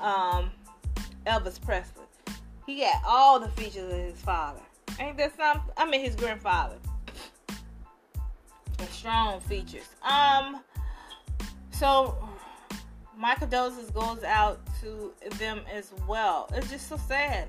um, 0.00 0.50
Elvis 1.26 1.60
Presley. 1.60 2.04
He 2.66 2.80
got 2.80 3.02
all 3.06 3.40
the 3.40 3.48
features 3.50 3.90
of 3.92 3.98
his 3.98 4.20
father. 4.20 4.60
Ain't 5.00 5.16
that 5.18 5.36
something? 5.36 5.72
I 5.76 5.88
mean, 5.88 6.04
his 6.04 6.14
grandfather. 6.16 6.76
And 8.78 8.88
strong 8.90 9.40
features. 9.40 9.88
Um, 10.02 10.62
so 11.72 12.16
my 13.16 13.34
condolences 13.34 13.90
goes 13.90 14.22
out 14.24 14.60
to 14.80 15.12
them 15.38 15.60
as 15.72 15.92
well. 16.06 16.48
It's 16.54 16.70
just 16.70 16.88
so 16.88 16.96
sad. 16.96 17.48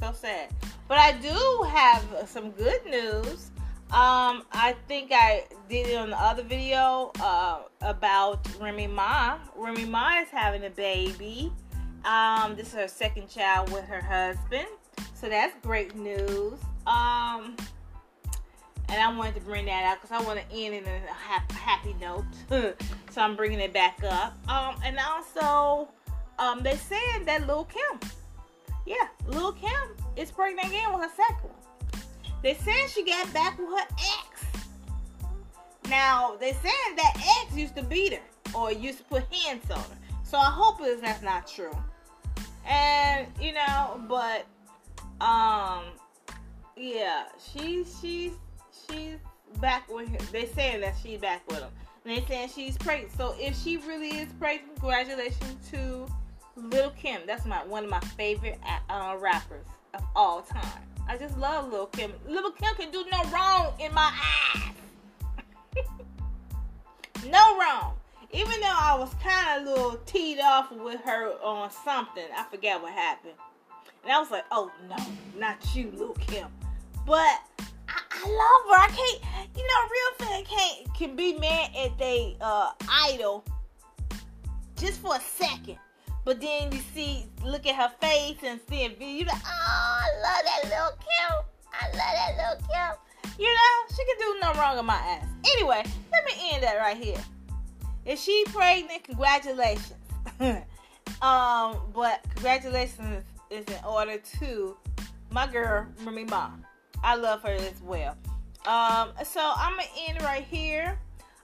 So 0.00 0.12
sad. 0.12 0.50
But 0.88 0.98
I 0.98 1.12
do 1.12 1.66
have 1.68 2.28
some 2.28 2.50
good 2.50 2.84
news. 2.86 3.50
Um, 3.90 4.42
I 4.52 4.74
think 4.88 5.12
I 5.12 5.44
did 5.68 5.86
it 5.86 5.96
on 5.96 6.10
the 6.10 6.20
other 6.20 6.42
video 6.42 7.12
uh, 7.20 7.60
about 7.80 8.46
Remy 8.60 8.88
Ma. 8.88 9.38
Remy 9.56 9.84
Ma 9.84 10.20
is 10.20 10.28
having 10.30 10.64
a 10.64 10.70
baby. 10.70 11.52
Um, 12.04 12.56
this 12.56 12.68
is 12.68 12.74
her 12.74 12.88
second 12.88 13.28
child 13.28 13.72
with 13.72 13.84
her 13.84 14.02
husband, 14.02 14.66
so 15.14 15.28
that's 15.28 15.54
great 15.62 15.94
news. 15.94 16.58
Um, 16.86 17.56
and 18.88 19.02
I 19.02 19.16
wanted 19.16 19.34
to 19.36 19.40
bring 19.40 19.66
that 19.66 19.84
out 19.84 20.00
because 20.00 20.22
I 20.22 20.26
want 20.26 20.40
to 20.40 20.56
end 20.56 20.74
in 20.74 20.84
a 20.84 21.52
happy 21.54 21.94
note, 22.00 22.24
so 23.10 23.20
I'm 23.20 23.36
bringing 23.36 23.60
it 23.60 23.72
back 23.72 24.02
up. 24.04 24.36
Um, 24.48 24.76
and 24.84 24.98
also, 24.98 25.88
um, 26.38 26.62
they're 26.62 26.76
saying 26.76 27.24
that 27.24 27.46
Lil 27.46 27.64
Kim, 27.64 28.00
yeah, 28.86 29.08
Lil 29.26 29.52
Kim 29.52 29.70
is 30.16 30.30
pregnant 30.30 30.68
again 30.68 30.92
with 30.92 31.02
her 31.02 31.16
second 31.16 31.50
one. 31.50 32.02
They 32.42 32.54
saying 32.54 32.88
she 32.88 33.04
got 33.04 33.32
back 33.32 33.58
with 33.58 33.68
her 33.68 33.86
ex. 33.90 34.44
Now 35.88 36.36
they 36.38 36.52
saying 36.52 36.96
that 36.96 37.42
ex 37.42 37.56
used 37.56 37.76
to 37.76 37.82
beat 37.82 38.14
her 38.14 38.20
or 38.54 38.72
used 38.72 38.98
to 38.98 39.04
put 39.04 39.24
hands 39.32 39.70
on 39.70 39.78
her. 39.78 39.98
So 40.24 40.38
I 40.38 40.50
hope 40.50 40.78
that's 41.00 41.22
not 41.22 41.46
true. 41.46 41.76
And 42.66 43.26
you 43.40 43.52
know, 43.52 44.00
but 44.08 44.46
um, 45.20 45.84
yeah, 46.76 47.24
she's 47.38 47.98
she's 48.00 48.32
she's 48.88 49.16
back 49.60 49.88
with 49.92 50.08
him. 50.08 50.20
They 50.32 50.46
saying 50.46 50.80
that 50.80 50.94
she's 51.02 51.20
back 51.20 51.46
with 51.48 51.60
him. 51.60 51.70
And 52.04 52.16
they 52.16 52.24
saying 52.26 52.50
she's 52.54 52.76
pregnant. 52.76 53.16
So 53.16 53.34
if 53.38 53.60
she 53.62 53.78
really 53.78 54.08
is 54.08 54.28
pregnant, 54.38 54.78
congratulations 54.80 55.56
to 55.70 56.06
Lil 56.56 56.90
Kim. 56.90 57.22
That's 57.26 57.46
my 57.46 57.64
one 57.64 57.84
of 57.84 57.90
my 57.90 58.00
favorite 58.00 58.58
uh, 58.88 59.16
rappers 59.18 59.66
of 59.94 60.02
all 60.14 60.42
time. 60.42 60.82
I 61.08 61.16
just 61.16 61.36
love 61.38 61.70
Lil 61.70 61.86
Kim. 61.86 62.12
Lil 62.26 62.50
Kim 62.52 62.74
can 62.76 62.90
do 62.90 63.04
no 63.10 63.22
wrong 63.30 63.72
in 63.78 63.92
my 63.92 64.12
eyes. 64.54 64.72
no 67.28 67.58
wrong. 67.58 67.94
Even 68.32 68.60
though 68.60 68.66
I 68.66 68.96
was 68.98 69.14
kind 69.22 69.60
of 69.60 69.66
a 69.66 69.70
little 69.70 70.00
teed 70.06 70.40
off 70.40 70.72
with 70.72 71.00
her 71.02 71.32
on 71.42 71.70
something, 71.70 72.24
I 72.36 72.44
forget 72.50 72.82
what 72.82 72.92
happened. 72.92 73.34
And 74.02 74.12
I 74.12 74.18
was 74.18 74.30
like, 74.30 74.44
oh 74.50 74.70
no, 74.88 74.96
not 75.38 75.58
you, 75.74 75.92
Lil 75.94 76.14
Kim. 76.14 76.48
But 77.06 77.40
I, 78.24 78.28
love 78.28 78.62
her. 78.70 78.84
I 78.84 78.88
can't, 78.88 79.48
you 79.56 79.62
know, 79.62 79.80
real 79.90 80.28
fan 80.28 80.44
can't 80.44 80.94
can 80.94 81.16
be 81.16 81.38
mad 81.38 81.70
at 81.76 81.98
they 81.98 82.36
uh, 82.40 82.72
idol 82.88 83.44
just 84.76 85.00
for 85.00 85.16
a 85.16 85.20
second. 85.20 85.78
But 86.24 86.40
then 86.40 86.72
you 86.72 86.80
see, 86.94 87.26
look 87.44 87.66
at 87.66 87.74
her 87.76 87.92
face 88.00 88.38
and 88.42 88.58
see 88.68 88.88
video, 88.88 89.08
you 89.08 89.24
like, 89.26 89.42
oh, 89.44 90.00
I 90.00 90.08
love 90.22 90.44
that 90.44 90.62
little 90.64 90.98
Kim. 90.98 91.44
I 91.72 91.86
love 91.88 92.14
that 92.14 92.34
little 92.36 92.68
Kim. 92.68 93.36
You 93.38 93.46
know, 93.46 93.94
she 93.94 94.04
can 94.04 94.16
do 94.18 94.38
no 94.40 94.60
wrong 94.60 94.78
in 94.78 94.86
my 94.86 94.94
ass. 94.94 95.26
Anyway, 95.54 95.84
let 96.12 96.24
me 96.24 96.50
end 96.52 96.62
that 96.62 96.78
right 96.78 96.96
here. 96.96 97.22
If 98.06 98.20
she 98.20 98.44
pregnant, 98.48 99.04
congratulations. 99.04 99.94
um, 100.40 101.78
but 101.94 102.24
congratulations 102.30 103.24
is 103.50 103.66
in 103.66 103.84
order 103.84 104.18
to 104.38 104.76
my 105.30 105.46
girl 105.46 105.86
Remy 106.04 106.24
Ma. 106.24 106.50
I 107.04 107.16
love 107.16 107.42
her 107.42 107.50
as 107.50 107.82
well. 107.82 108.16
Um, 108.66 109.10
so 109.24 109.40
I'm 109.56 109.72
gonna 109.72 109.88
end 110.08 110.22
right 110.22 110.44
here. 110.44 110.98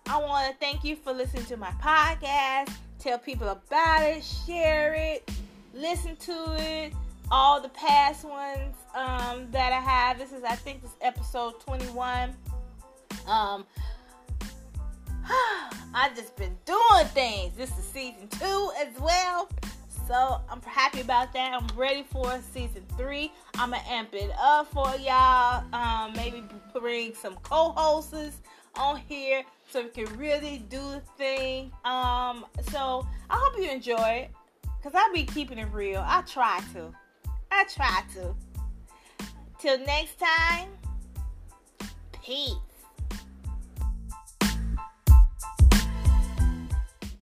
I 0.07 0.17
want 0.17 0.51
to 0.51 0.57
thank 0.59 0.85
you 0.85 0.97
for 0.97 1.13
listening 1.13 1.45
to 1.45 1.57
my 1.59 1.71
podcast. 1.73 2.73
Tell 2.99 3.19
people 3.19 3.49
about 3.49 4.03
it, 4.03 4.25
share 4.25 4.95
it, 4.95 5.31
listen 5.75 6.17
to 6.17 6.57
it. 6.59 6.95
All 7.31 7.61
the 7.61 7.69
past 7.69 8.25
ones 8.25 8.75
um, 8.95 9.49
that 9.53 9.73
I 9.73 9.79
have. 9.79 10.19
This 10.19 10.33
is, 10.33 10.43
I 10.43 10.57
think, 10.57 10.83
this 10.83 10.97
episode 11.01 11.61
21. 11.61 12.35
Um, 13.29 13.65
I've 15.95 16.17
just 16.17 16.35
been 16.37 16.57
doing 16.65 17.07
things. 17.15 17.55
This 17.57 17.71
is 17.79 17.85
season 17.85 18.27
two 18.29 18.73
as 18.81 18.99
well. 18.99 19.49
So 20.07 20.41
I'm 20.51 20.61
happy 20.63 21.01
about 21.01 21.33
that. 21.35 21.53
I'm 21.53 21.67
ready 21.79 22.05
for 22.11 22.41
season 22.53 22.85
three. 22.97 23.33
I'ma 23.55 23.79
amp 23.89 24.15
it 24.15 24.31
up 24.41 24.71
for 24.73 24.93
y'all. 24.97 25.65
Um, 25.73 26.13
maybe 26.15 26.43
bring 26.73 27.15
some 27.15 27.37
co-hosts 27.43 28.41
on 28.77 28.97
here 29.09 29.43
so 29.69 29.83
we 29.83 29.89
can 29.89 30.19
really 30.19 30.65
do 30.69 30.79
the 30.79 31.03
thing. 31.17 31.73
Um, 31.85 32.45
so 32.71 33.07
I 33.29 33.37
hope 33.37 33.59
you 33.59 33.71
enjoy 33.71 33.95
it. 33.95 34.31
Cause 34.83 34.93
I'll 34.95 35.13
be 35.13 35.25
keeping 35.25 35.59
it 35.59 35.69
real. 35.73 36.03
I 36.07 36.23
try 36.23 36.61
to. 36.73 36.93
I 37.51 37.65
try 37.65 38.03
to. 38.15 38.35
Till 39.59 39.79
next 39.85 40.19
time. 40.19 40.69
Peace. 42.25 42.55